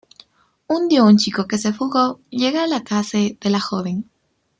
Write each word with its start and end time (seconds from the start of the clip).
Un 0.67 0.87
día 0.87 1.03
un 1.03 1.17
chico 1.17 1.47
que 1.47 1.59
se 1.59 1.73
fugó 1.73 2.19
llega 2.31 2.63
a 2.63 2.67
la 2.67 2.83
case 2.83 3.37
de 3.39 3.49
la 3.51 3.59
joven. 3.61 4.09